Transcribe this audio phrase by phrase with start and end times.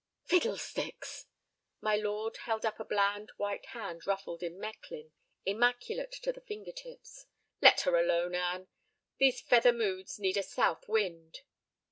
[0.25, 1.27] "Fiddlesticks!"
[1.79, 5.11] My lord held up a bland white hand ruffled in Mechlin,
[5.45, 7.27] immaculate to the finger tips.
[7.61, 8.67] "Let her alone, Anne.
[9.19, 11.41] These feather moods need a south wind."